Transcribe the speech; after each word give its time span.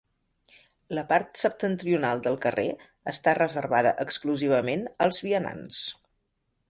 La 0.99 1.03
part 1.11 1.39
septentrional 1.41 2.23
del 2.27 2.37
carrer 2.45 2.65
està 3.13 3.35
reservada 3.41 3.93
exclusivament 4.07 4.87
als 5.09 5.21
vianants. 5.29 5.85